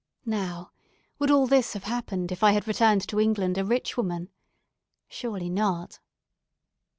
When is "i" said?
2.43-2.53